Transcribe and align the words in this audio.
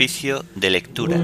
Oficio 0.00 0.46
de 0.54 0.70
lectura. 0.70 1.18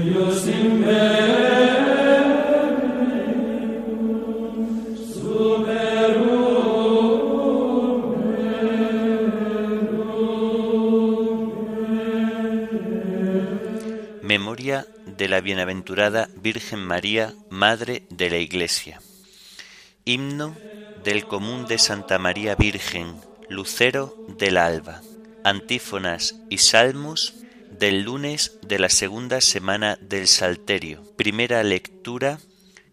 Memoria 14.21 14.85
de 15.07 15.27
la 15.27 15.41
bienaventurada 15.41 16.29
Virgen 16.35 16.81
María, 16.81 17.33
Madre 17.49 18.03
de 18.11 18.29
la 18.29 18.37
Iglesia. 18.37 19.01
Himno 20.05 20.55
del 21.03 21.25
común 21.25 21.65
de 21.65 21.79
Santa 21.79 22.19
María 22.19 22.53
Virgen, 22.53 23.15
lucero 23.49 24.15
del 24.37 24.57
alba. 24.57 25.01
Antífonas 25.43 26.35
y 26.51 26.59
salmos 26.59 27.33
del 27.79 28.01
lunes 28.03 28.57
de 28.63 28.79
la 28.79 28.89
segunda 28.89 29.39
semana 29.39 29.97
del 30.01 30.27
Salterio. 30.27 31.03
Primera 31.15 31.61
lectura 31.63 32.39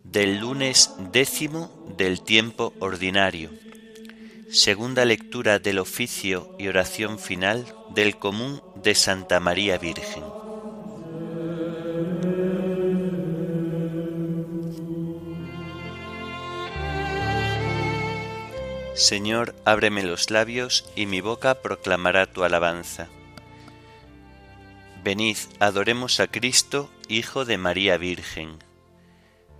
del 0.02 0.38
lunes 0.38 0.90
décimo 1.10 1.70
del 1.96 2.20
tiempo 2.20 2.74
ordinario. 2.80 3.50
Segunda 4.50 5.04
lectura 5.04 5.58
del 5.58 5.78
oficio 5.78 6.54
y 6.58 6.68
oración 6.68 7.18
final 7.18 7.64
del 7.94 8.18
común 8.18 8.62
de 8.82 8.94
Santa 8.94 9.40
María 9.40 9.78
Virgen. 9.78 10.22
Señor, 18.94 19.54
ábreme 19.64 20.02
los 20.02 20.30
labios 20.30 20.84
y 20.94 21.06
mi 21.06 21.20
boca 21.20 21.62
proclamará 21.62 22.26
tu 22.26 22.44
alabanza. 22.44 23.08
Venid, 25.04 25.36
adoremos 25.60 26.18
a 26.18 26.28
Cristo, 26.28 26.90
Hijo 27.08 27.44
de 27.44 27.58
María 27.58 27.98
Virgen. 27.98 28.56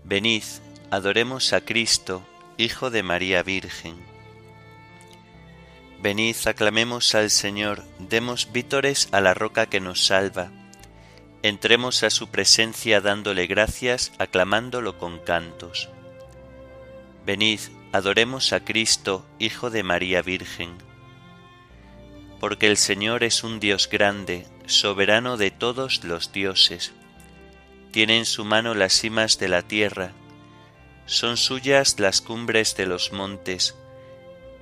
Venid, 0.02 0.42
adoremos 0.90 1.52
a 1.52 1.60
Cristo, 1.60 2.26
Hijo 2.56 2.88
de 2.88 3.02
María 3.02 3.42
Virgen. 3.42 3.96
Venid, 6.00 6.34
aclamemos 6.46 7.14
al 7.14 7.28
Señor, 7.28 7.84
demos 7.98 8.52
vítores 8.52 9.10
a 9.12 9.20
la 9.20 9.34
roca 9.34 9.66
que 9.66 9.80
nos 9.80 10.06
salva. 10.06 10.50
Entremos 11.42 12.04
a 12.04 12.08
su 12.08 12.28
presencia 12.28 13.02
dándole 13.02 13.46
gracias, 13.46 14.12
aclamándolo 14.16 14.96
con 14.96 15.18
cantos. 15.18 15.90
Venid, 17.26 17.60
adoremos 17.92 18.54
a 18.54 18.64
Cristo, 18.64 19.26
Hijo 19.38 19.68
de 19.68 19.82
María 19.82 20.22
Virgen. 20.22 20.78
Porque 22.40 22.66
el 22.66 22.78
Señor 22.78 23.24
es 23.24 23.44
un 23.44 23.60
Dios 23.60 23.90
grande, 23.90 24.46
soberano 24.66 25.36
de 25.36 25.50
todos 25.50 26.04
los 26.04 26.32
dioses. 26.32 26.92
Tiene 27.90 28.18
en 28.18 28.26
su 28.26 28.44
mano 28.44 28.74
las 28.74 28.92
cimas 28.92 29.38
de 29.38 29.48
la 29.48 29.62
tierra, 29.62 30.12
son 31.06 31.36
suyas 31.36 32.00
las 32.00 32.20
cumbres 32.20 32.76
de 32.76 32.86
los 32.86 33.12
montes, 33.12 33.76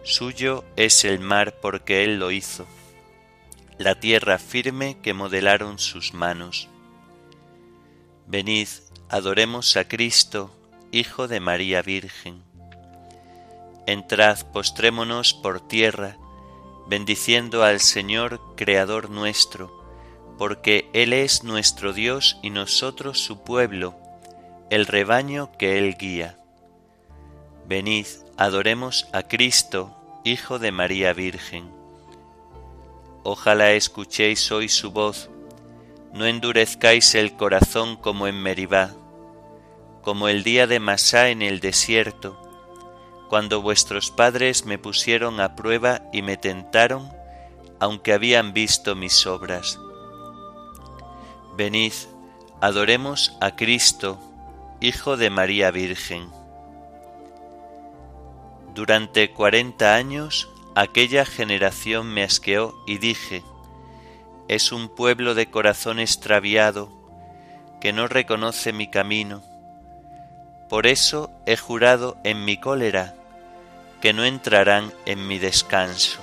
suyo 0.02 0.64
es 0.76 1.04
el 1.04 1.20
mar 1.20 1.54
porque 1.60 2.04
Él 2.04 2.18
lo 2.18 2.30
hizo, 2.30 2.66
la 3.78 3.94
tierra 3.94 4.38
firme 4.38 4.98
que 5.02 5.14
modelaron 5.14 5.78
sus 5.78 6.14
manos. 6.14 6.68
Venid, 8.26 8.68
adoremos 9.08 9.76
a 9.76 9.86
Cristo, 9.86 10.50
Hijo 10.90 11.28
de 11.28 11.40
María 11.40 11.80
Virgen. 11.80 12.42
Entrad, 13.86 14.38
postrémonos 14.52 15.32
por 15.32 15.66
tierra, 15.66 16.16
bendiciendo 16.88 17.62
al 17.64 17.80
Señor, 17.80 18.40
Creador 18.56 19.10
nuestro, 19.10 19.81
porque 20.42 20.90
Él 20.92 21.12
es 21.12 21.44
nuestro 21.44 21.92
Dios 21.92 22.36
y 22.42 22.50
nosotros 22.50 23.20
su 23.20 23.44
pueblo, 23.44 23.94
el 24.70 24.86
rebaño 24.86 25.52
que 25.56 25.78
Él 25.78 25.96
guía. 25.96 26.36
Venid, 27.68 28.06
adoremos 28.36 29.06
a 29.12 29.22
Cristo, 29.22 29.96
Hijo 30.24 30.58
de 30.58 30.72
María 30.72 31.12
Virgen. 31.12 31.70
Ojalá 33.22 33.70
escuchéis 33.70 34.50
hoy 34.50 34.68
su 34.68 34.90
voz, 34.90 35.30
no 36.12 36.26
endurezcáis 36.26 37.14
el 37.14 37.36
corazón 37.36 37.94
como 37.94 38.26
en 38.26 38.42
Meribá, 38.42 38.90
como 40.02 40.26
el 40.26 40.42
día 40.42 40.66
de 40.66 40.80
Masá 40.80 41.28
en 41.28 41.42
el 41.42 41.60
desierto, 41.60 42.36
cuando 43.28 43.62
vuestros 43.62 44.10
padres 44.10 44.66
me 44.66 44.76
pusieron 44.76 45.40
a 45.40 45.54
prueba 45.54 46.02
y 46.12 46.22
me 46.22 46.36
tentaron, 46.36 47.12
aunque 47.78 48.12
habían 48.12 48.52
visto 48.52 48.96
mis 48.96 49.24
obras. 49.24 49.78
Venid, 51.54 51.92
adoremos 52.62 53.36
a 53.40 53.56
Cristo, 53.56 54.18
Hijo 54.80 55.18
de 55.18 55.28
María 55.28 55.70
Virgen. 55.70 56.30
Durante 58.74 59.30
cuarenta 59.30 59.94
años 59.94 60.48
aquella 60.74 61.26
generación 61.26 62.12
me 62.12 62.22
asqueó 62.22 62.74
y 62.86 62.96
dije, 62.96 63.42
es 64.48 64.72
un 64.72 64.88
pueblo 64.88 65.34
de 65.34 65.50
corazón 65.50 66.00
extraviado 66.00 66.90
que 67.82 67.92
no 67.92 68.08
reconoce 68.08 68.72
mi 68.72 68.88
camino. 68.88 69.42
Por 70.70 70.86
eso 70.86 71.30
he 71.44 71.58
jurado 71.58 72.16
en 72.24 72.46
mi 72.46 72.56
cólera 72.56 73.14
que 74.00 74.14
no 74.14 74.24
entrarán 74.24 74.90
en 75.04 75.26
mi 75.28 75.38
descanso. 75.38 76.18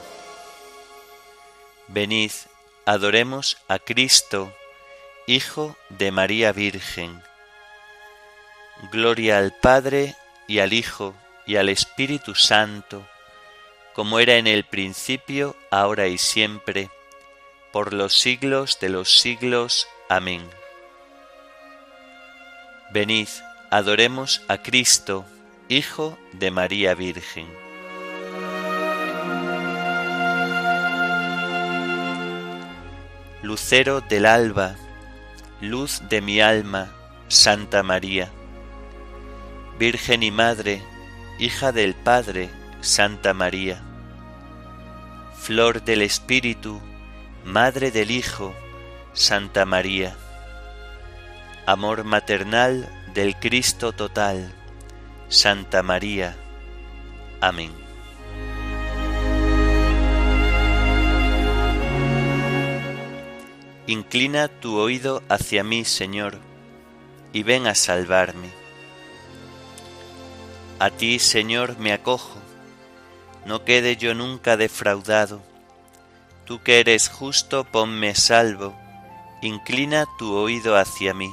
Venid, 1.88 2.32
adoremos 2.86 3.58
a 3.68 3.78
Cristo, 3.78 4.52
Hijo 5.30 5.78
de 5.90 6.10
María 6.10 6.52
Virgen. 6.54 7.22
Gloria 8.92 9.38
al 9.38 9.54
Padre 9.54 10.16
y 10.48 10.58
al 10.58 10.74
Hijo 10.74 11.14
y 11.46 11.58
al 11.58 11.70
Espíritu 11.70 12.34
Santo, 12.34 13.08
como 13.94 14.18
era 14.20 14.38
en 14.38 14.48
el 14.48 14.64
principio, 14.64 15.56
ahora 15.70 16.08
y 16.08 16.18
siempre, 16.18 16.90
por 17.72 17.94
los 17.94 18.20
siglos 18.20 18.80
de 18.80 18.90
los 18.90 19.20
siglos. 19.20 19.88
Amén. 20.10 20.50
Venid, 22.90 23.30
adoremos 23.70 24.42
a 24.48 24.64
Cristo, 24.64 25.28
Hijo 25.68 26.18
de 26.34 26.50
María 26.50 26.96
Virgen. 26.96 27.48
lucero 33.42 34.02
del 34.02 34.26
alba, 34.26 34.76
luz 35.62 36.02
de 36.10 36.22
mi 36.22 36.40
alma, 36.40 36.92
Santa 37.28 37.84
María. 37.84 38.30
Virgen 39.78 40.24
y 40.24 40.32
Madre, 40.32 40.82
hija 41.38 41.72
del 41.72 41.96
Padre, 41.96 42.50
Santa 42.82 43.34
María. 43.34 43.82
Flor 45.38 45.84
del 45.84 46.02
Espíritu, 46.02 46.80
Madre 47.44 47.92
del 47.92 48.12
Hijo, 48.12 48.54
Santa 49.14 49.66
María. 49.66 50.16
Amor 51.66 52.04
maternal 52.04 52.90
del 53.14 53.36
Cristo 53.36 53.92
total, 53.92 54.54
Santa 55.28 55.84
María. 55.84 56.36
Amén. 57.42 57.89
Inclina 63.90 64.50
tu 64.50 64.78
oído 64.78 65.24
hacia 65.30 65.64
mí, 65.64 65.84
Señor, 65.84 66.38
y 67.34 67.42
ven 67.42 67.66
a 67.66 67.74
salvarme. 67.74 68.52
A 70.78 70.92
ti, 70.92 71.18
Señor, 71.18 71.80
me 71.80 71.92
acojo, 71.92 72.38
no 73.48 73.66
quede 73.66 73.96
yo 73.96 74.14
nunca 74.14 74.58
defraudado. 74.58 75.42
Tú 76.46 76.62
que 76.62 76.80
eres 76.82 77.10
justo, 77.10 77.64
ponme 77.64 78.14
salvo, 78.14 78.76
inclina 79.42 80.06
tu 80.20 80.36
oído 80.36 80.78
hacia 80.78 81.16
mí. 81.16 81.32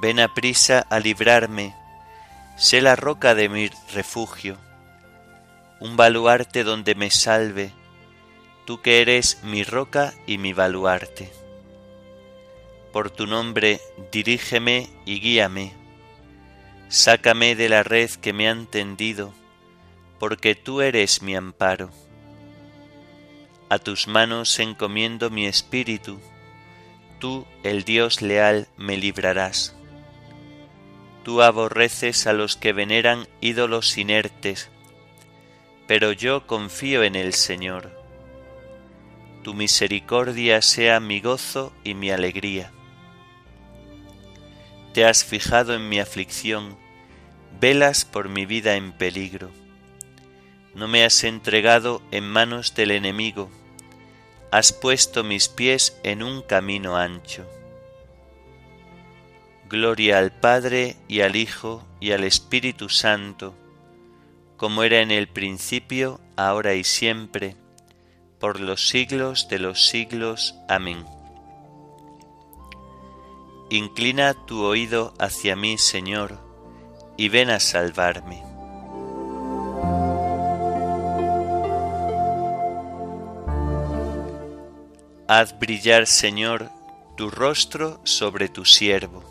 Ven 0.00 0.18
a 0.18 0.32
prisa 0.32 0.86
a 0.88 0.98
librarme, 0.98 1.76
sé 2.56 2.80
la 2.80 2.96
roca 2.96 3.34
de 3.34 3.50
mi 3.50 3.68
refugio, 3.92 4.56
un 5.78 5.98
baluarte 5.98 6.64
donde 6.64 6.94
me 6.94 7.10
salve, 7.10 7.74
tú 8.70 8.80
que 8.80 9.00
eres 9.02 9.42
mi 9.42 9.64
roca 9.64 10.14
y 10.28 10.38
mi 10.38 10.52
baluarte. 10.52 11.28
Por 12.92 13.10
tu 13.10 13.26
nombre 13.26 13.80
dirígeme 14.12 14.88
y 15.04 15.18
guíame, 15.18 15.72
sácame 16.88 17.56
de 17.56 17.68
la 17.68 17.82
red 17.82 18.08
que 18.10 18.32
me 18.32 18.48
han 18.48 18.66
tendido, 18.66 19.34
porque 20.20 20.54
tú 20.54 20.82
eres 20.82 21.20
mi 21.20 21.34
amparo. 21.34 21.90
A 23.70 23.80
tus 23.80 24.06
manos 24.06 24.56
encomiendo 24.60 25.30
mi 25.30 25.46
espíritu, 25.46 26.20
tú, 27.18 27.48
el 27.64 27.82
Dios 27.82 28.22
leal, 28.22 28.68
me 28.76 28.96
librarás. 28.96 29.74
Tú 31.24 31.42
aborreces 31.42 32.28
a 32.28 32.32
los 32.32 32.54
que 32.54 32.72
veneran 32.72 33.26
ídolos 33.40 33.98
inertes, 33.98 34.70
pero 35.88 36.12
yo 36.12 36.46
confío 36.46 37.02
en 37.02 37.16
el 37.16 37.34
Señor 37.34 37.99
tu 39.42 39.54
misericordia 39.54 40.60
sea 40.62 41.00
mi 41.00 41.20
gozo 41.20 41.72
y 41.84 41.94
mi 41.94 42.10
alegría. 42.10 42.70
Te 44.92 45.04
has 45.04 45.24
fijado 45.24 45.74
en 45.74 45.88
mi 45.88 46.00
aflicción, 46.00 46.76
velas 47.60 48.04
por 48.04 48.28
mi 48.28 48.44
vida 48.44 48.74
en 48.74 48.92
peligro. 48.92 49.50
No 50.74 50.88
me 50.88 51.04
has 51.04 51.24
entregado 51.24 52.02
en 52.10 52.28
manos 52.28 52.74
del 52.74 52.90
enemigo, 52.90 53.50
has 54.50 54.72
puesto 54.72 55.24
mis 55.24 55.48
pies 55.48 55.98
en 56.02 56.22
un 56.22 56.42
camino 56.42 56.96
ancho. 56.96 57.46
Gloria 59.68 60.18
al 60.18 60.32
Padre 60.32 60.96
y 61.06 61.20
al 61.20 61.36
Hijo 61.36 61.86
y 62.00 62.10
al 62.10 62.24
Espíritu 62.24 62.88
Santo, 62.88 63.54
como 64.56 64.82
era 64.82 65.00
en 65.00 65.12
el 65.12 65.28
principio, 65.28 66.20
ahora 66.36 66.74
y 66.74 66.82
siempre, 66.82 67.56
por 68.40 68.58
los 68.58 68.88
siglos 68.88 69.48
de 69.48 69.58
los 69.58 69.86
siglos. 69.86 70.56
Amén. 70.68 71.04
Inclina 73.68 74.34
tu 74.34 74.64
oído 74.64 75.14
hacia 75.20 75.54
mí, 75.54 75.78
Señor, 75.78 76.38
y 77.16 77.28
ven 77.28 77.50
a 77.50 77.60
salvarme. 77.60 78.42
Haz 85.28 85.56
brillar, 85.60 86.08
Señor, 86.08 86.70
tu 87.16 87.30
rostro 87.30 88.00
sobre 88.02 88.48
tu 88.48 88.64
siervo. 88.64 89.22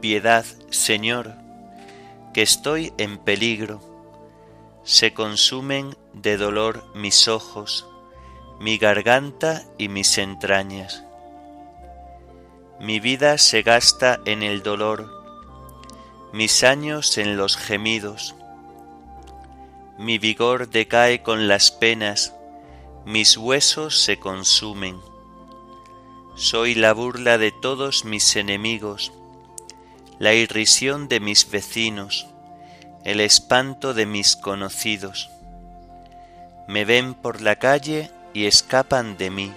Piedad, 0.00 0.44
Señor, 0.70 1.34
que 2.34 2.42
estoy 2.42 2.92
en 2.98 3.18
peligro. 3.18 3.91
Se 4.84 5.14
consumen 5.14 5.96
de 6.12 6.36
dolor 6.36 6.84
mis 6.92 7.28
ojos, 7.28 7.86
mi 8.58 8.78
garganta 8.78 9.62
y 9.78 9.88
mis 9.88 10.18
entrañas. 10.18 11.04
Mi 12.80 12.98
vida 12.98 13.38
se 13.38 13.62
gasta 13.62 14.20
en 14.24 14.42
el 14.42 14.64
dolor, 14.64 15.08
mis 16.32 16.64
años 16.64 17.16
en 17.16 17.36
los 17.36 17.56
gemidos. 17.56 18.34
Mi 19.98 20.18
vigor 20.18 20.68
decae 20.68 21.22
con 21.22 21.46
las 21.46 21.70
penas, 21.70 22.34
mis 23.06 23.36
huesos 23.36 24.00
se 24.00 24.18
consumen. 24.18 25.00
Soy 26.34 26.74
la 26.74 26.92
burla 26.92 27.38
de 27.38 27.52
todos 27.52 28.04
mis 28.04 28.34
enemigos, 28.34 29.12
la 30.18 30.34
irrisión 30.34 31.06
de 31.06 31.20
mis 31.20 31.48
vecinos, 31.48 32.26
el 33.04 33.20
espanto 33.20 33.94
de 33.94 34.06
mis 34.06 34.36
conocidos. 34.36 35.30
Me 36.68 36.84
ven 36.84 37.14
por 37.14 37.40
la 37.40 37.56
calle 37.56 38.10
y 38.32 38.46
escapan 38.46 39.16
de 39.16 39.30
mí. 39.30 39.52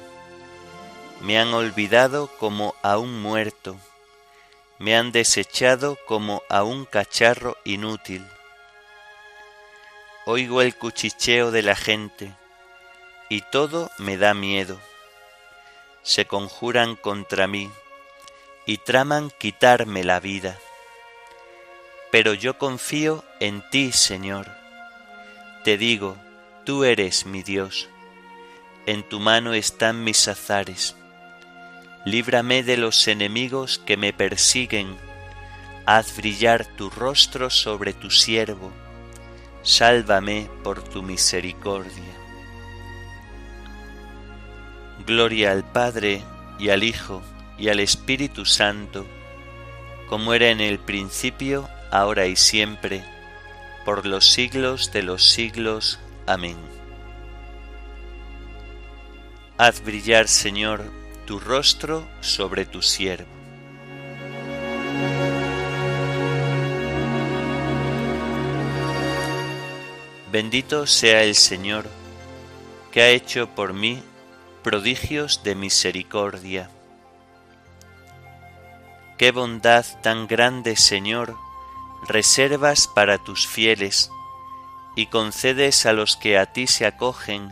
Me 1.21 1.39
han 1.39 1.53
olvidado 1.53 2.27
como 2.39 2.75
a 2.81 2.97
un 2.97 3.21
muerto. 3.21 3.77
Me 4.79 4.97
han 4.97 5.11
desechado 5.11 5.97
como 6.07 6.41
a 6.49 6.63
un 6.63 6.85
cacharro 6.85 7.55
inútil. 7.63 8.25
Oigo 10.25 10.61
el 10.61 10.75
cuchicheo 10.75 11.51
de 11.51 11.61
la 11.61 11.75
gente 11.75 12.33
y 13.29 13.41
todo 13.41 13.91
me 13.99 14.17
da 14.17 14.33
miedo. 14.33 14.79
Se 16.01 16.25
conjuran 16.25 16.95
contra 16.95 17.47
mí 17.47 17.69
y 18.65 18.79
traman 18.79 19.31
quitarme 19.37 20.03
la 20.03 20.19
vida. 20.19 20.57
Pero 22.15 22.33
yo 22.33 22.57
confío 22.57 23.25
en 23.41 23.61
ti, 23.71 23.91
Señor. 23.91 24.47
Te 25.65 25.77
digo, 25.77 26.15
tú 26.63 26.85
eres 26.85 27.25
mi 27.25 27.43
Dios. 27.43 27.89
En 28.85 29.03
tu 29.03 29.19
mano 29.19 29.53
están 29.53 30.01
mis 30.05 30.29
azares. 30.29 30.95
Líbrame 32.05 32.63
de 32.63 32.77
los 32.77 33.09
enemigos 33.09 33.79
que 33.85 33.97
me 33.97 34.13
persiguen. 34.13 34.95
Haz 35.85 36.15
brillar 36.15 36.65
tu 36.77 36.89
rostro 36.89 37.49
sobre 37.49 37.91
tu 37.91 38.09
siervo. 38.09 38.71
Sálvame 39.61 40.49
por 40.63 40.81
tu 40.81 41.03
misericordia. 41.03 42.15
Gloria 45.05 45.51
al 45.51 45.69
Padre 45.69 46.23
y 46.59 46.69
al 46.69 46.85
Hijo 46.85 47.21
y 47.57 47.67
al 47.67 47.81
Espíritu 47.81 48.45
Santo, 48.45 49.05
como 50.07 50.33
era 50.33 50.47
en 50.47 50.61
el 50.61 50.79
principio, 50.79 51.67
ahora 51.91 52.27
y 52.27 52.35
siempre, 52.35 53.03
por 53.85 54.05
los 54.05 54.31
siglos 54.31 54.91
de 54.91 55.03
los 55.03 55.23
siglos. 55.23 55.99
Amén. 56.25 56.57
Haz 59.57 59.83
brillar, 59.83 60.27
Señor, 60.27 60.91
tu 61.25 61.39
rostro 61.39 62.05
sobre 62.19 62.65
tu 62.65 62.81
siervo. 62.81 63.35
Bendito 70.31 70.85
sea 70.85 71.23
el 71.23 71.35
Señor, 71.35 71.85
que 72.91 73.01
ha 73.01 73.07
hecho 73.07 73.47
por 73.55 73.71
mí 73.71 74.03
prodigios 74.63 75.43
de 75.43 75.55
misericordia. 75.55 76.69
Qué 79.17 79.31
bondad 79.31 79.85
tan 80.01 80.27
grande, 80.27 80.75
Señor, 80.75 81.37
reservas 82.07 82.87
para 82.87 83.17
tus 83.17 83.47
fieles 83.47 84.11
y 84.95 85.07
concedes 85.07 85.85
a 85.85 85.93
los 85.93 86.15
que 86.15 86.37
a 86.37 86.53
ti 86.53 86.67
se 86.67 86.85
acogen 86.85 87.51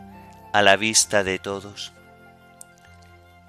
a 0.54 0.62
la 0.62 0.76
vista 0.76 1.24
de 1.24 1.40
todos. 1.40 1.94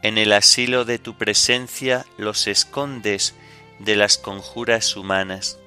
En 0.02 0.18
el 0.18 0.32
asilo 0.32 0.84
de 0.84 0.98
tu 0.98 1.16
presencia 1.16 2.04
los 2.18 2.46
escondes 2.46 3.34
de 3.78 3.96
las 3.96 4.18
conjuras 4.18 4.96
humanas, 4.96 5.58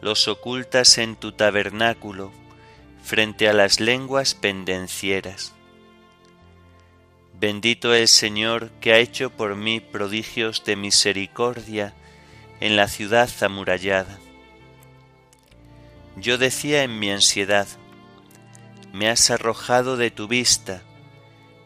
los 0.00 0.26
ocultas 0.28 0.98
en 0.98 1.16
tu 1.16 1.32
tabernáculo 1.32 2.32
frente 3.02 3.48
a 3.48 3.52
las 3.52 3.80
lenguas 3.80 4.34
pendencieras. 4.34 5.52
Bendito 7.38 7.94
el 7.94 8.08
Señor 8.08 8.70
que 8.80 8.92
ha 8.92 8.98
hecho 8.98 9.30
por 9.30 9.56
mí 9.56 9.80
prodigios 9.80 10.64
de 10.64 10.76
misericordia 10.76 11.94
en 12.62 12.76
la 12.76 12.86
ciudad 12.86 13.28
amurallada. 13.40 14.20
Yo 16.14 16.38
decía 16.38 16.84
en 16.84 16.96
mi 17.00 17.10
ansiedad, 17.10 17.66
me 18.92 19.08
has 19.08 19.32
arrojado 19.32 19.96
de 19.96 20.12
tu 20.12 20.28
vista, 20.28 20.80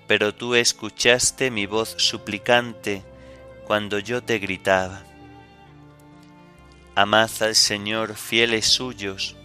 pero 0.06 0.34
tú 0.34 0.54
escuchaste 0.54 1.50
mi 1.50 1.66
voz 1.66 1.96
suplicante 1.98 3.02
cuando 3.66 3.98
yo 3.98 4.22
te 4.22 4.38
gritaba. 4.38 5.02
Amad 6.94 7.30
al 7.40 7.56
Señor 7.56 8.16
fieles 8.16 8.64
suyos, 8.64 9.36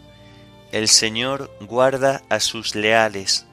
el 0.72 0.88
Señor 0.88 1.52
guarda 1.60 2.24
a 2.30 2.40
sus 2.40 2.76
leales, 2.76 3.46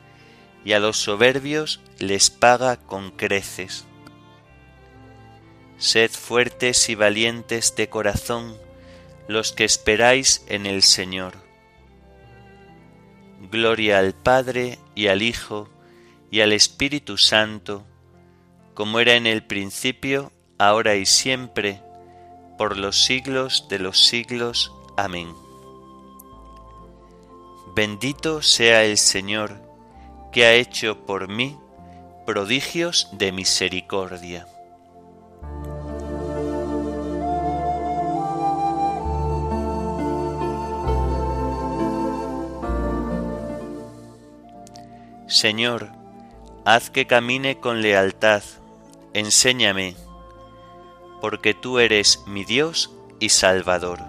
y 0.64 0.73
a 0.73 0.78
los 0.78 0.99
soberbios 0.99 1.81
les 1.99 2.31
paga 2.31 2.76
con 2.76 3.11
creces. 3.11 3.88
Sed 5.79 6.11
fuertes 6.11 6.89
y 6.89 6.97
valientes 6.97 7.77
de 7.77 7.89
corazón 7.89 8.57
los 9.29 9.53
que 9.53 9.65
esperáis 9.65 10.45
en 10.49 10.67
el 10.67 10.83
Señor. 10.83 11.35
Gloria 13.53 14.01
al 14.01 14.13
Padre 14.13 14.81
y 14.97 15.07
al 15.07 15.23
Hijo 15.23 15.69
y 16.33 16.41
al 16.41 16.53
Espíritu 16.53 17.17
Santo, 17.17 17.85
como 18.75 18.99
era 18.99 19.15
en 19.15 19.27
el 19.29 19.45
principio, 19.45 20.33
ahora 20.59 20.97
y 20.97 21.07
siempre, 21.07 21.81
por 22.57 22.77
los 22.77 23.05
siglos 23.05 23.67
de 23.69 23.79
los 23.79 24.05
siglos. 24.05 24.73
Amén. 24.97 25.33
Bendito 27.77 28.43
sea 28.43 28.85
el 28.85 28.99
Señor, 28.99 29.63
que 30.33 30.45
ha 30.45 30.55
hecho 30.55 31.07
por 31.07 31.29
mí 31.29 31.57
prodigios 32.27 33.09
de 33.13 33.31
misericordia. 33.31 34.49
Señor, 45.29 45.93
haz 46.65 46.91
que 46.91 47.07
camine 47.07 47.61
con 47.61 47.83
lealtad, 47.83 48.43
enséñame, 49.15 49.95
porque 51.21 51.55
tú 51.55 51.79
eres 51.79 52.23
mi 52.27 52.45
Dios 52.45 52.91
y 53.21 53.29
Salvador. 53.29 54.01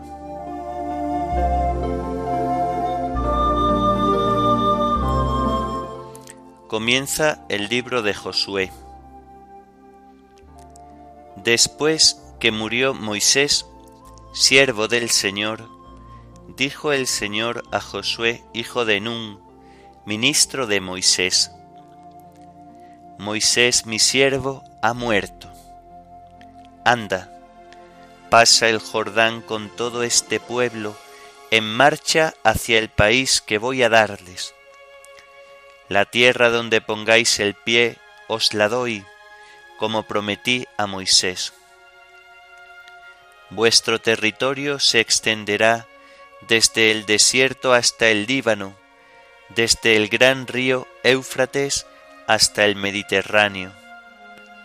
comienza 6.70 7.44
el 7.50 7.68
libro 7.68 8.04
de 8.04 8.14
Josué. 8.14 8.72
Después 11.36 12.22
que 12.40 12.52
murió 12.52 12.94
Moisés, 12.94 13.66
siervo 14.34 14.88
del 14.88 15.10
Señor, 15.10 15.68
dijo 16.56 16.94
el 16.94 17.08
Señor 17.08 17.64
a 17.72 17.82
Josué, 17.82 18.44
hijo 18.54 18.86
de 18.86 19.02
Nun, 19.02 19.40
ministro 20.10 20.66
de 20.66 20.82
Moisés. 20.82 21.52
Moisés 23.20 23.86
mi 23.86 24.00
siervo 24.00 24.64
ha 24.82 24.96
muerto. 24.96 25.54
Anda, 26.84 27.30
pasa 28.32 28.70
el 28.70 28.80
Jordán 28.80 29.44
con 29.44 29.70
todo 29.70 30.02
este 30.02 30.40
pueblo 30.40 30.98
en 31.52 31.64
marcha 31.64 32.34
hacia 32.44 32.80
el 32.80 32.90
país 32.90 33.40
que 33.40 33.60
voy 33.60 33.84
a 33.84 33.90
darles. 33.90 34.56
La 35.90 36.06
tierra 36.06 36.50
donde 36.50 36.82
pongáis 36.82 37.40
el 37.40 37.54
pie 37.54 37.98
os 38.28 38.56
la 38.56 38.68
doy, 38.68 39.06
como 39.78 40.08
prometí 40.08 40.66
a 40.76 40.88
Moisés. 40.88 41.54
Vuestro 43.52 44.02
territorio 44.02 44.80
se 44.80 45.02
extenderá 45.02 45.86
desde 46.48 46.90
el 46.90 47.06
desierto 47.06 47.74
hasta 47.74 48.08
el 48.08 48.26
Líbano, 48.26 48.76
desde 49.56 49.96
el 49.96 50.10
gran 50.10 50.48
río 50.48 50.88
Éufrates 51.04 51.86
hasta 52.28 52.66
el 52.66 52.76
Mediterráneo, 52.76 53.72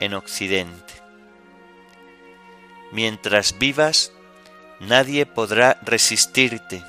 en 0.00 0.14
occidente. 0.14 0.92
Mientras 2.92 3.58
vivas, 3.58 4.12
nadie 4.80 5.26
podrá 5.26 5.78
resistirte, 5.82 6.82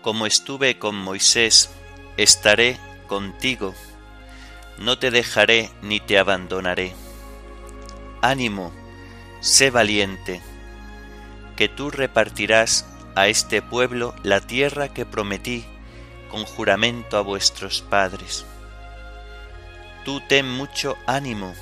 como 0.00 0.26
estuve 0.26 0.78
con 0.78 0.96
Moisés, 0.96 1.70
estaré 2.16 2.78
contigo, 3.06 3.74
no 4.78 4.98
te 4.98 5.10
dejaré 5.10 5.70
ni 5.82 6.00
te 6.00 6.18
abandonaré. 6.18 6.94
Ánimo, 8.22 8.72
sé 9.40 9.70
valiente, 9.70 10.40
que 11.56 11.68
tú 11.68 11.90
repartirás 11.90 12.86
a 13.14 13.28
este 13.28 13.60
pueblo 13.60 14.14
la 14.22 14.40
tierra 14.40 14.88
que 14.88 15.04
prometí 15.04 15.66
con 16.32 16.46
juramento 16.46 17.18
a 17.18 17.20
vuestros 17.20 17.82
padres. 17.82 18.46
Tú 20.04 20.22
ten 20.26 20.50
mucho 20.50 20.96
ánimo 21.06 21.54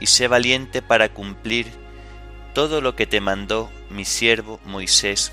y 0.00 0.06
sé 0.06 0.28
valiente 0.28 0.80
para 0.80 1.10
cumplir 1.10 1.70
todo 2.54 2.80
lo 2.80 2.96
que 2.96 3.06
te 3.06 3.20
mandó 3.20 3.70
mi 3.90 4.06
siervo 4.06 4.58
Moisés. 4.64 5.30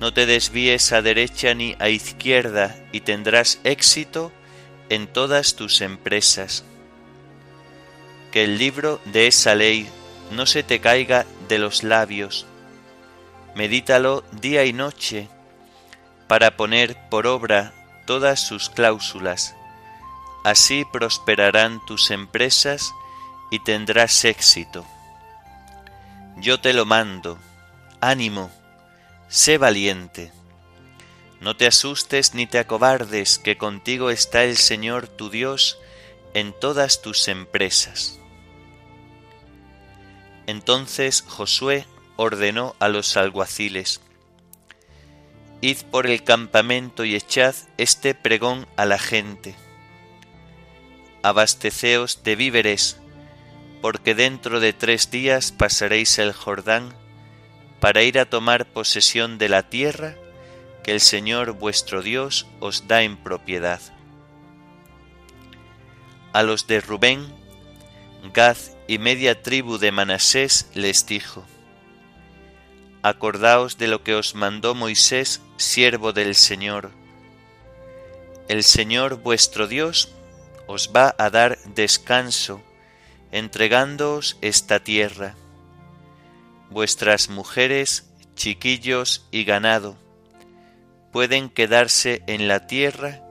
No 0.00 0.12
te 0.12 0.26
desvíes 0.26 0.92
a 0.92 1.00
derecha 1.00 1.54
ni 1.54 1.76
a 1.78 1.88
izquierda 1.88 2.76
y 2.92 3.00
tendrás 3.00 3.58
éxito 3.64 4.30
en 4.90 5.06
todas 5.06 5.56
tus 5.56 5.80
empresas. 5.80 6.64
Que 8.30 8.44
el 8.44 8.58
libro 8.58 9.00
de 9.06 9.28
esa 9.28 9.54
ley 9.54 9.88
no 10.30 10.44
se 10.44 10.62
te 10.62 10.78
caiga 10.80 11.24
de 11.48 11.58
los 11.58 11.82
labios. 11.82 12.46
Medítalo 13.54 14.24
día 14.30 14.66
y 14.66 14.74
noche 14.74 15.28
para 16.28 16.56
poner 16.56 17.08
por 17.08 17.26
obra 17.26 17.72
todas 18.08 18.40
sus 18.40 18.70
cláusulas. 18.70 19.54
Así 20.42 20.86
prosperarán 20.90 21.84
tus 21.84 22.10
empresas 22.10 22.94
y 23.50 23.58
tendrás 23.58 24.24
éxito. 24.24 24.86
Yo 26.38 26.58
te 26.58 26.72
lo 26.72 26.86
mando, 26.86 27.38
ánimo, 28.00 28.50
sé 29.28 29.58
valiente. 29.58 30.32
No 31.42 31.54
te 31.54 31.66
asustes 31.66 32.32
ni 32.32 32.46
te 32.46 32.58
acobardes, 32.58 33.38
que 33.38 33.58
contigo 33.58 34.08
está 34.08 34.42
el 34.44 34.56
Señor 34.56 35.06
tu 35.06 35.28
Dios 35.28 35.78
en 36.32 36.58
todas 36.58 37.02
tus 37.02 37.28
empresas. 37.28 38.18
Entonces 40.46 41.22
Josué 41.28 41.86
ordenó 42.16 42.74
a 42.78 42.88
los 42.88 43.18
alguaciles, 43.18 44.00
Id 45.60 45.78
por 45.90 46.06
el 46.06 46.22
campamento 46.22 47.04
y 47.04 47.16
echad 47.16 47.54
este 47.78 48.14
pregón 48.14 48.66
a 48.76 48.84
la 48.84 48.98
gente. 48.98 49.56
Abasteceos 51.22 52.22
de 52.22 52.36
víveres, 52.36 53.00
porque 53.82 54.14
dentro 54.14 54.60
de 54.60 54.72
tres 54.72 55.10
días 55.10 55.50
pasaréis 55.50 56.18
el 56.18 56.32
Jordán 56.32 56.94
para 57.80 58.02
ir 58.02 58.20
a 58.20 58.26
tomar 58.26 58.66
posesión 58.66 59.38
de 59.38 59.48
la 59.48 59.68
tierra 59.68 60.16
que 60.84 60.92
el 60.92 61.00
Señor 61.00 61.52
vuestro 61.52 62.02
Dios 62.02 62.46
os 62.60 62.86
da 62.86 63.02
en 63.02 63.16
propiedad. 63.16 63.80
A 66.32 66.44
los 66.44 66.68
de 66.68 66.80
Rubén, 66.80 67.34
Gad 68.32 68.56
y 68.86 68.98
media 68.98 69.42
tribu 69.42 69.78
de 69.78 69.90
Manasés 69.90 70.70
les 70.74 71.06
dijo, 71.06 71.44
Acordaos 73.02 73.78
de 73.78 73.86
lo 73.86 74.02
que 74.02 74.14
os 74.14 74.34
mandó 74.34 74.74
Moisés, 74.74 75.40
siervo 75.56 76.12
del 76.12 76.34
Señor. 76.34 76.90
El 78.48 78.64
Señor 78.64 79.22
vuestro 79.22 79.68
Dios 79.68 80.08
os 80.66 80.90
va 80.94 81.14
a 81.16 81.30
dar 81.30 81.58
descanso, 81.74 82.60
entregándoos 83.30 84.36
esta 84.40 84.80
tierra. 84.80 85.36
Vuestras 86.70 87.28
mujeres, 87.28 88.10
chiquillos 88.34 89.26
y 89.30 89.44
ganado, 89.44 89.96
pueden 91.12 91.50
quedarse 91.50 92.22
en 92.26 92.48
la 92.48 92.66
tierra 92.66 93.22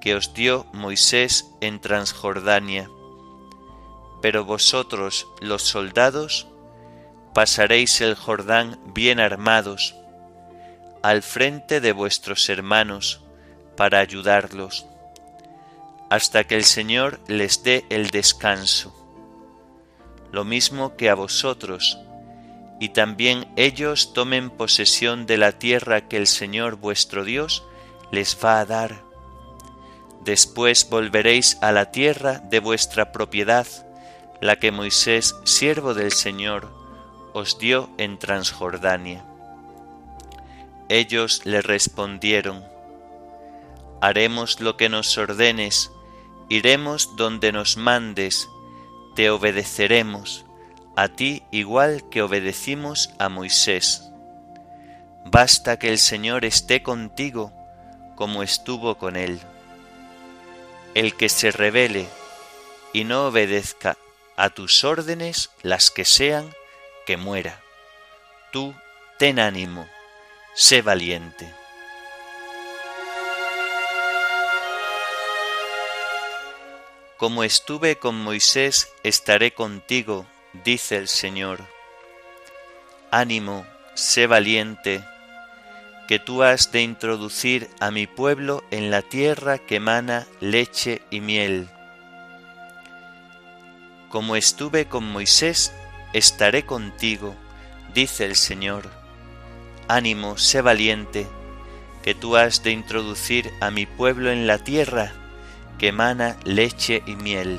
que 0.00 0.14
os 0.14 0.34
dio 0.34 0.66
Moisés 0.72 1.46
en 1.60 1.80
Transjordania. 1.80 2.90
Pero 4.20 4.44
vosotros, 4.44 5.26
los 5.40 5.62
soldados, 5.62 6.46
pasaréis 7.36 8.00
el 8.00 8.14
Jordán 8.14 8.80
bien 8.94 9.20
armados, 9.20 9.94
al 11.02 11.22
frente 11.22 11.82
de 11.82 11.92
vuestros 11.92 12.48
hermanos, 12.48 13.20
para 13.76 13.98
ayudarlos, 13.98 14.86
hasta 16.08 16.44
que 16.44 16.54
el 16.54 16.64
Señor 16.64 17.20
les 17.28 17.62
dé 17.62 17.84
el 17.90 18.08
descanso, 18.08 18.96
lo 20.32 20.46
mismo 20.46 20.96
que 20.96 21.10
a 21.10 21.14
vosotros, 21.14 21.98
y 22.80 22.88
también 22.88 23.52
ellos 23.56 24.14
tomen 24.14 24.48
posesión 24.48 25.26
de 25.26 25.36
la 25.36 25.52
tierra 25.52 26.08
que 26.08 26.16
el 26.16 26.28
Señor 26.28 26.76
vuestro 26.76 27.22
Dios 27.22 27.62
les 28.12 28.38
va 28.42 28.60
a 28.60 28.64
dar. 28.64 29.02
Después 30.24 30.88
volveréis 30.88 31.58
a 31.60 31.70
la 31.70 31.90
tierra 31.90 32.38
de 32.38 32.60
vuestra 32.60 33.12
propiedad, 33.12 33.66
la 34.40 34.56
que 34.56 34.72
Moisés, 34.72 35.34
siervo 35.44 35.92
del 35.92 36.12
Señor, 36.12 36.75
os 37.36 37.58
dio 37.58 37.90
en 37.98 38.18
Transjordania. 38.18 39.22
Ellos 40.88 41.44
le 41.44 41.60
respondieron, 41.60 42.64
Haremos 44.00 44.58
lo 44.60 44.78
que 44.78 44.88
nos 44.88 45.18
ordenes, 45.18 45.92
iremos 46.48 47.14
donde 47.16 47.52
nos 47.52 47.76
mandes, 47.76 48.48
te 49.14 49.28
obedeceremos 49.28 50.46
a 50.96 51.08
ti 51.08 51.42
igual 51.50 52.08
que 52.08 52.22
obedecimos 52.22 53.10
a 53.18 53.28
Moisés. 53.28 54.10
Basta 55.26 55.78
que 55.78 55.90
el 55.90 55.98
Señor 55.98 56.46
esté 56.46 56.82
contigo 56.82 57.52
como 58.14 58.42
estuvo 58.42 58.96
con 58.96 59.14
él. 59.14 59.40
El 60.94 61.14
que 61.14 61.28
se 61.28 61.50
revele 61.50 62.08
y 62.94 63.04
no 63.04 63.26
obedezca 63.26 63.98
a 64.38 64.48
tus 64.48 64.84
órdenes, 64.84 65.50
las 65.62 65.90
que 65.90 66.06
sean, 66.06 66.50
que 67.06 67.16
muera. 67.16 67.62
Tú 68.52 68.74
ten 69.18 69.38
ánimo, 69.38 69.88
sé 70.54 70.82
valiente. 70.82 71.50
Como 77.16 77.44
estuve 77.44 77.96
con 77.96 78.22
Moisés, 78.22 78.92
estaré 79.02 79.54
contigo, 79.54 80.26
dice 80.64 80.98
el 80.98 81.08
Señor. 81.08 81.60
Ánimo, 83.10 83.64
sé 83.94 84.26
valiente, 84.26 85.02
que 86.08 86.18
tú 86.18 86.42
has 86.42 86.72
de 86.72 86.82
introducir 86.82 87.70
a 87.80 87.90
mi 87.90 88.06
pueblo 88.06 88.64
en 88.70 88.90
la 88.90 89.00
tierra 89.00 89.58
que 89.58 89.76
emana 89.76 90.26
leche 90.40 91.00
y 91.10 91.20
miel. 91.20 91.68
Como 94.10 94.36
estuve 94.36 94.86
con 94.86 95.10
Moisés, 95.10 95.72
estaré 96.12 96.64
contigo, 96.64 97.34
dice 97.94 98.24
el 98.24 98.36
Señor. 98.36 98.90
Ánimo, 99.88 100.38
sé 100.38 100.60
valiente, 100.60 101.26
que 102.02 102.14
tú 102.14 102.36
has 102.36 102.62
de 102.62 102.72
introducir 102.72 103.52
a 103.60 103.70
mi 103.70 103.86
pueblo 103.86 104.30
en 104.30 104.46
la 104.46 104.58
tierra 104.58 105.12
que 105.78 105.88
emana 105.88 106.36
leche 106.44 107.02
y 107.06 107.16
miel. 107.16 107.58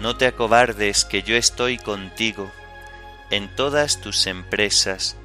No 0.00 0.16
te 0.16 0.26
acobardes 0.26 1.04
que 1.04 1.22
yo 1.22 1.36
estoy 1.36 1.78
contigo 1.78 2.50
en 3.30 3.54
todas 3.54 4.00
tus 4.00 4.26
empresas, 4.26 5.16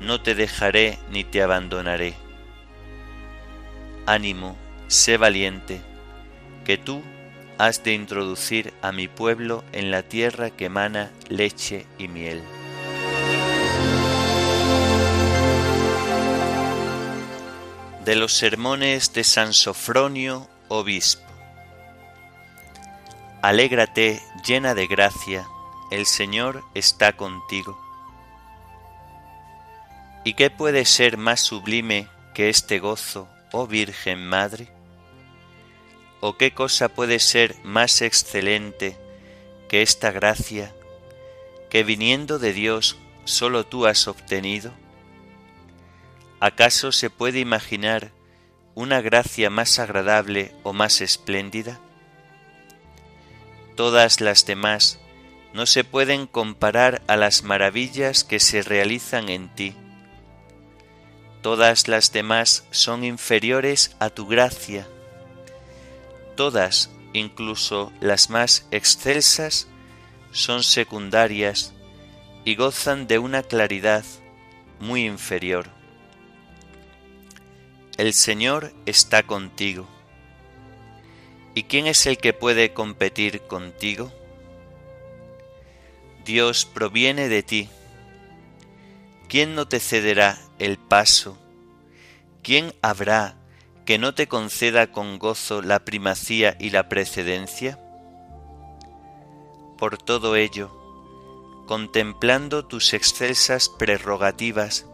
no 0.00 0.20
te 0.20 0.34
dejaré 0.34 0.98
ni 1.10 1.24
te 1.24 1.42
abandonaré. 1.42 2.14
Ánimo, 4.06 4.56
sé 4.88 5.16
valiente, 5.16 5.80
que 6.64 6.76
tú 6.76 7.02
has 7.58 7.82
de 7.82 7.94
introducir 7.94 8.72
a 8.82 8.92
mi 8.92 9.08
pueblo 9.08 9.64
en 9.72 9.90
la 9.90 10.02
tierra 10.02 10.50
que 10.50 10.66
emana 10.66 11.10
leche 11.28 11.86
y 11.98 12.08
miel. 12.08 12.42
de 18.04 18.16
los 18.16 18.34
sermones 18.34 19.14
de 19.14 19.24
San 19.24 19.54
Sofronio, 19.54 20.46
obispo. 20.68 21.24
Alégrate 23.40 24.20
llena 24.46 24.74
de 24.74 24.86
gracia, 24.86 25.46
el 25.90 26.04
Señor 26.04 26.64
está 26.74 27.14
contigo. 27.14 27.80
¿Y 30.22 30.34
qué 30.34 30.50
puede 30.50 30.84
ser 30.84 31.16
más 31.16 31.40
sublime 31.40 32.08
que 32.34 32.50
este 32.50 32.78
gozo, 32.78 33.28
oh 33.52 33.66
Virgen 33.66 34.26
Madre? 34.26 34.73
¿O 36.26 36.38
qué 36.38 36.54
cosa 36.54 36.88
puede 36.88 37.18
ser 37.18 37.54
más 37.64 38.00
excelente 38.00 38.96
que 39.68 39.82
esta 39.82 40.10
gracia 40.10 40.74
que 41.68 41.84
viniendo 41.84 42.38
de 42.38 42.54
Dios 42.54 42.96
solo 43.26 43.66
tú 43.66 43.84
has 43.84 44.08
obtenido? 44.08 44.72
¿Acaso 46.40 46.92
se 46.92 47.10
puede 47.10 47.40
imaginar 47.40 48.10
una 48.74 49.02
gracia 49.02 49.50
más 49.50 49.78
agradable 49.78 50.54
o 50.62 50.72
más 50.72 51.02
espléndida? 51.02 51.78
Todas 53.76 54.22
las 54.22 54.46
demás 54.46 54.98
no 55.52 55.66
se 55.66 55.84
pueden 55.84 56.26
comparar 56.26 57.02
a 57.06 57.18
las 57.18 57.42
maravillas 57.42 58.24
que 58.24 58.40
se 58.40 58.62
realizan 58.62 59.28
en 59.28 59.54
ti. 59.54 59.74
Todas 61.42 61.86
las 61.86 62.12
demás 62.12 62.64
son 62.70 63.04
inferiores 63.04 63.94
a 63.98 64.08
tu 64.08 64.26
gracia. 64.26 64.88
Todas, 66.36 66.90
incluso 67.12 67.92
las 68.00 68.30
más 68.30 68.66
excelsas, 68.70 69.68
son 70.32 70.62
secundarias 70.62 71.72
y 72.44 72.56
gozan 72.56 73.06
de 73.06 73.18
una 73.18 73.42
claridad 73.42 74.04
muy 74.80 75.06
inferior. 75.06 75.66
El 77.96 78.12
Señor 78.12 78.72
está 78.86 79.22
contigo. 79.22 79.86
¿Y 81.54 81.64
quién 81.64 81.86
es 81.86 82.06
el 82.06 82.18
que 82.18 82.32
puede 82.32 82.72
competir 82.72 83.42
contigo? 83.42 84.12
Dios 86.24 86.64
proviene 86.64 87.28
de 87.28 87.44
ti. 87.44 87.68
¿Quién 89.28 89.54
no 89.54 89.68
te 89.68 89.78
cederá 89.78 90.38
el 90.58 90.78
paso? 90.78 91.38
¿Quién 92.42 92.74
habrá 92.82 93.36
que 93.84 93.98
no 93.98 94.14
te 94.14 94.28
conceda 94.28 94.90
con 94.90 95.18
gozo 95.18 95.62
la 95.62 95.84
primacía 95.84 96.56
y 96.58 96.70
la 96.70 96.88
precedencia? 96.88 97.78
Por 99.76 99.98
todo 99.98 100.36
ello, 100.36 100.70
contemplando 101.66 102.66
tus 102.66 102.94
excelsas 102.94 103.68
prerrogativas, 103.68 104.86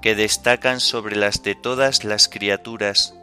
que 0.00 0.14
destacan 0.14 0.80
sobre 0.80 1.16
las 1.16 1.42
de 1.42 1.54
todas 1.54 2.04
las 2.04 2.28
criaturas, 2.28 3.14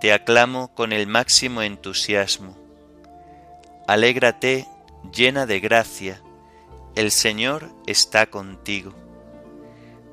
te 0.00 0.12
aclamo 0.12 0.74
con 0.74 0.92
el 0.92 1.06
máximo 1.06 1.62
entusiasmo. 1.62 2.56
Alégrate 3.86 4.66
llena 5.12 5.46
de 5.46 5.60
gracia, 5.60 6.20
el 6.96 7.10
Señor 7.10 7.70
está 7.86 8.26
contigo, 8.26 8.92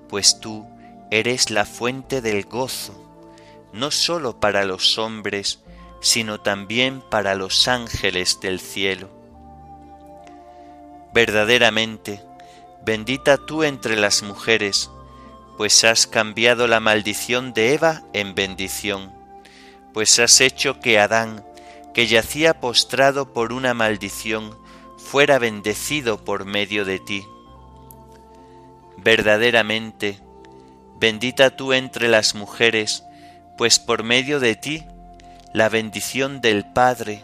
pues 0.10 0.40
tú 0.40 0.68
eres 1.10 1.50
la 1.50 1.66
fuente 1.66 2.22
del 2.22 2.44
gozo, 2.44 2.94
no 3.74 3.92
sólo 3.92 4.40
para 4.40 4.64
los 4.66 4.98
hombres, 4.98 5.60
sino 6.00 6.40
también 6.40 7.02
para 7.02 7.36
los 7.36 7.68
ángeles 7.68 8.40
del 8.40 8.60
cielo. 8.60 9.10
Verdaderamente, 11.14 12.22
bendita 12.86 13.38
tú 13.38 13.64
entre 13.64 13.96
las 13.96 14.24
mujeres, 14.24 14.90
pues 15.58 15.84
has 15.84 16.08
cambiado 16.08 16.68
la 16.68 16.80
maldición 16.80 17.54
de 17.54 17.74
Eva 17.74 18.04
en 18.14 18.36
bendición, 18.36 19.14
pues 19.94 20.18
has 20.20 20.42
hecho 20.42 20.80
que 20.80 21.00
Adán, 21.00 21.46
que 21.94 22.08
yacía 22.08 22.60
postrado 22.60 23.34
por 23.34 23.54
una 23.54 23.74
maldición, 23.74 24.58
fuera 24.98 25.38
bendecido 25.38 26.24
por 26.26 26.46
medio 26.46 26.86
de 26.86 27.00
ti. 27.00 27.26
Verdaderamente, 28.98 30.20
bendita 31.00 31.56
tú 31.56 31.74
entre 31.74 32.08
las 32.08 32.34
mujeres, 32.34 33.04
pues 33.58 33.80
por 33.80 34.04
medio 34.04 34.40
de 34.40 34.56
ti 34.56 34.86
la 35.54 35.70
bendición 35.70 36.42
del 36.42 36.66
Padre 36.66 37.24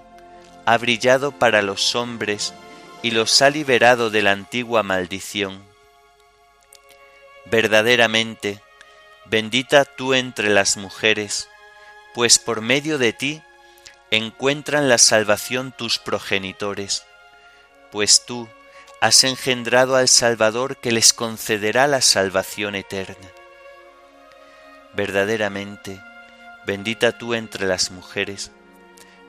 ha 0.65 0.77
brillado 0.77 1.31
para 1.31 1.61
los 1.61 1.95
hombres 1.95 2.53
y 3.01 3.11
los 3.11 3.41
ha 3.41 3.49
liberado 3.49 4.09
de 4.09 4.21
la 4.21 4.31
antigua 4.31 4.83
maldición 4.83 5.69
Verdaderamente, 7.51 8.61
bendita 9.25 9.83
tú 9.83 10.13
entre 10.13 10.49
las 10.49 10.77
mujeres, 10.77 11.49
pues 12.13 12.37
por 12.37 12.61
medio 12.61 12.99
de 12.99 13.11
ti 13.11 13.41
encuentran 14.11 14.87
la 14.87 14.99
salvación 14.99 15.71
tus 15.71 15.97
progenitores, 15.97 17.05
pues 17.91 18.23
tú 18.25 18.47
has 19.01 19.23
engendrado 19.23 19.95
al 19.95 20.07
Salvador 20.07 20.77
que 20.77 20.91
les 20.91 21.11
concederá 21.11 21.87
la 21.87 22.01
salvación 22.01 22.75
eterna. 22.75 23.29
Verdaderamente, 24.93 25.99
bendita 26.69 27.17
tú 27.17 27.33
entre 27.33 27.65
las 27.65 27.89
mujeres, 27.89 28.51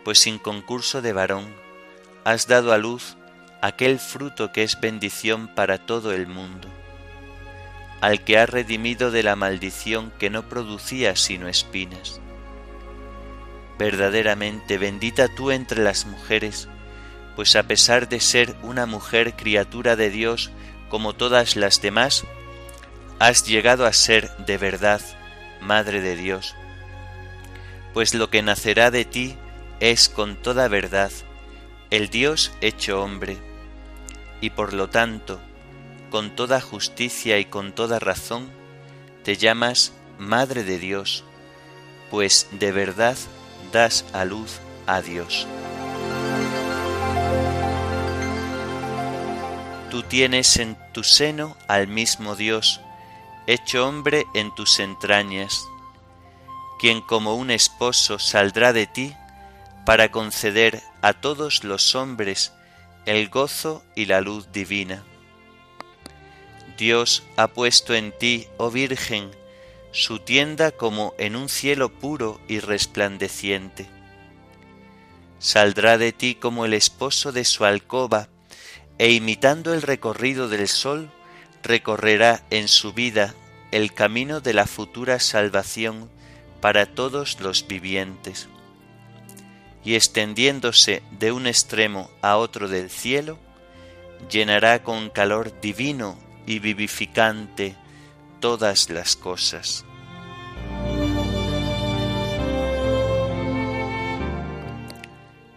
pues 0.05 0.19
sin 0.19 0.39
concurso 0.39 1.01
de 1.01 1.15
varón 1.15 1.47
has 2.23 2.47
dado 2.47 2.71
a 2.71 2.77
luz 2.77 3.17
aquel 3.63 3.99
fruto 3.99 4.53
que 4.53 4.63
es 4.63 4.79
bendición 4.79 5.49
para 5.55 5.79
todo 5.79 6.13
el 6.13 6.27
mundo 6.27 6.69
al 8.03 8.25
que 8.25 8.37
ha 8.37 8.45
redimido 8.45 9.11
de 9.11 9.23
la 9.23 9.37
maldición 9.37 10.13
que 10.19 10.29
no 10.29 10.51
producía 10.51 11.17
sino 11.17 11.49
espinas. 11.49 12.21
Verdaderamente 13.79 14.77
bendita 14.77 15.35
tú 15.35 15.51
entre 15.51 15.83
las 15.83 16.05
mujeres, 16.05 16.69
pues 17.37 17.57
a 17.57 17.63
pesar 17.63 18.11
de 18.11 18.21
ser 18.21 18.55
una 18.63 18.85
mujer 18.85 19.35
criatura 19.35 19.97
de 19.97 20.11
Dios 20.11 20.51
como 20.91 21.15
todas 21.15 21.57
las 21.57 21.81
demás, 21.81 22.25
has 23.19 23.47
llegado 23.47 23.87
a 23.87 23.95
ser 23.95 24.31
de 24.45 24.59
verdad 24.59 25.01
Madre 25.63 26.03
de 26.03 26.17
Dios, 26.17 26.55
pues 27.95 28.15
lo 28.15 28.31
que 28.31 28.43
nacerá 28.43 28.91
de 28.91 29.05
ti 29.05 29.37
es 29.81 30.09
con 30.09 30.37
toda 30.37 30.69
verdad 30.69 31.11
el 31.91 32.09
Dios 32.09 32.53
hecho 32.61 33.03
hombre, 33.03 33.37
y 34.41 34.51
por 34.51 34.73
lo 34.73 34.89
tanto, 34.89 35.41
con 36.11 36.37
toda 36.37 36.61
justicia 36.61 37.39
y 37.39 37.47
con 37.47 37.73
toda 37.73 37.99
razón, 37.99 38.49
te 39.25 39.37
llamas 39.37 39.93
Madre 40.19 40.65
de 40.65 40.79
Dios, 40.79 41.25
pues 42.11 42.49
de 42.53 42.73
verdad 42.73 43.17
das 43.73 44.05
a 44.13 44.25
luz 44.25 44.61
a 44.87 45.03
Dios. 45.03 45.47
Tú 49.91 50.03
tienes 50.05 50.57
en 50.59 50.77
tu 50.93 51.03
seno 51.03 51.57
al 51.67 51.89
mismo 51.89 52.37
Dios, 52.37 52.81
hecho 53.49 53.89
hombre 53.89 54.27
en 54.35 54.55
tus 54.55 54.79
entrañas, 54.79 55.67
quien 56.81 57.03
como 57.03 57.35
un 57.35 57.51
esposo 57.51 58.19
saldrá 58.19 58.73
de 58.73 58.87
ti 58.87 59.15
para 59.85 60.11
conceder 60.11 60.81
a 61.03 61.13
todos 61.13 61.63
los 61.63 61.95
hombres 61.95 62.55
el 63.05 63.29
gozo 63.29 63.85
y 63.95 64.07
la 64.07 64.23
luz 64.23 64.51
divina. 64.51 65.05
Dios 66.79 67.23
ha 67.37 67.49
puesto 67.49 67.95
en 67.95 68.17
ti, 68.19 68.47
oh 68.57 68.71
Virgen, 68.71 69.31
su 69.93 70.21
tienda 70.21 70.71
como 70.71 71.13
en 71.19 71.37
un 71.37 71.51
cielo 71.51 71.91
puro 71.91 72.41
y 72.49 72.61
resplandeciente. 72.61 73.87
Saldrá 75.39 75.99
de 75.99 76.13
ti 76.13 76.35
como 76.35 76.65
el 76.65 76.73
esposo 76.73 77.31
de 77.31 77.45
su 77.45 77.67
alcoba, 77.67 78.29
e 78.97 79.13
imitando 79.13 79.75
el 79.75 79.83
recorrido 79.83 80.49
del 80.49 80.67
sol, 80.67 81.11
recorrerá 81.63 82.43
en 82.49 82.69
su 82.69 82.95
vida 82.95 83.35
el 83.71 83.93
camino 83.93 84.41
de 84.41 84.55
la 84.55 84.67
futura 84.67 85.21
salvación 85.21 86.09
para 86.61 86.87
todos 86.87 87.41
los 87.41 87.67
vivientes. 87.67 88.49
Y 89.85 89.95
extendiéndose 89.95 91.03
de 91.19 91.33
un 91.33 91.47
extremo 91.47 92.11
a 92.23 92.37
otro 92.37 92.69
del 92.69 92.91
cielo, 92.91 93.39
llenará 94.31 94.83
con 94.83 95.11
calor 95.11 95.61
divino 95.61 96.19
y 96.47 96.59
vivificante 96.59 97.77
todas 98.41 98.91
las 98.91 99.17
cosas. 99.17 99.85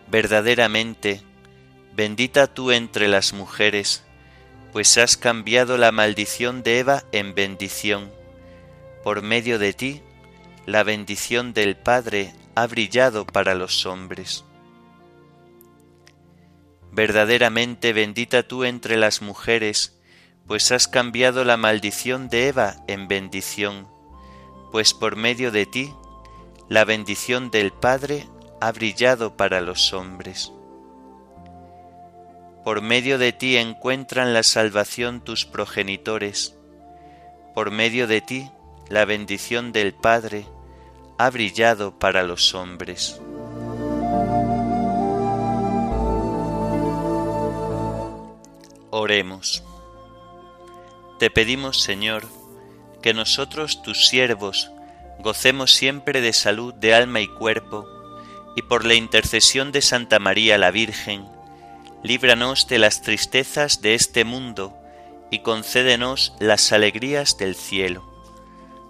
Verdaderamente, 0.10 1.22
bendita 1.96 2.46
tú 2.46 2.72
entre 2.72 3.08
las 3.08 3.34
mujeres, 3.34 4.04
pues 4.72 4.98
has 4.98 5.18
cambiado 5.18 5.78
la 5.78 5.92
maldición 5.92 6.62
de 6.62 6.80
Eva 6.80 7.04
en 7.12 7.34
bendición. 7.34 8.12
Por 9.04 9.22
medio 9.22 9.58
de 9.58 9.74
ti, 9.74 10.02
la 10.66 10.84
bendición 10.84 11.54
del 11.54 11.76
Padre 11.76 12.34
ha 12.56 12.68
brillado 12.68 13.26
para 13.26 13.54
los 13.54 13.86
hombres. 13.86 14.46
Verdaderamente 16.92 17.92
bendita 17.92 18.44
tú 18.44 18.64
entre 18.64 18.98
las 18.98 19.22
mujeres, 19.22 20.00
pues 20.48 20.72
has 20.72 20.88
cambiado 20.88 21.44
la 21.44 21.58
maldición 21.58 22.30
de 22.30 22.48
Eva 22.48 22.76
en 22.88 23.08
bendición. 23.08 23.92
pues 24.72 24.96
por 24.96 25.16
medio 25.16 25.52
de 25.52 25.68
ti 25.68 25.94
la 26.68 26.84
bendición 26.84 27.52
del 27.52 27.72
Padre 27.72 28.28
ha 28.60 28.72
brillado 28.72 29.38
para 29.38 29.62
los 29.62 29.94
hombres. 29.94 30.52
Por 32.64 32.82
medio 32.82 33.20
de 33.20 33.34
ti 33.34 33.58
encuentran 33.58 34.34
la 34.34 34.42
salvación 34.42 35.22
tus 35.22 35.46
progenitores. 35.46 36.56
Por 37.54 37.70
medio 37.70 38.08
de 38.08 38.22
ti 38.22 38.50
la 38.90 39.06
bendición 39.06 39.72
del 39.72 39.94
Padre 39.94 40.46
ha 41.18 41.30
brillado 41.30 41.98
para 41.98 42.24
los 42.24 42.54
hombres. 42.54 43.20
Oremos. 48.92 49.64
Te 51.20 51.30
pedimos, 51.30 51.82
Señor, 51.82 52.28
que 53.02 53.14
nosotros, 53.14 53.82
tus 53.82 54.08
siervos, 54.08 54.72
gocemos 55.20 55.74
siempre 55.74 56.22
de 56.22 56.34
salud 56.34 56.74
de 56.74 56.94
alma 56.94 57.22
y 57.22 57.28
cuerpo, 57.28 57.88
y 58.56 58.62
por 58.62 58.86
la 58.86 58.94
intercesión 58.94 59.72
de 59.72 59.82
Santa 59.82 60.20
María 60.20 60.58
la 60.58 60.72
Virgen, 60.72 61.26
líbranos 62.04 62.68
de 62.68 62.78
las 62.78 63.02
tristezas 63.02 63.82
de 63.82 63.96
este 63.96 64.26
mundo 64.26 64.78
y 65.32 65.40
concédenos 65.40 66.36
las 66.40 66.72
alegrías 66.72 67.38
del 67.38 67.56
cielo. 67.56 68.13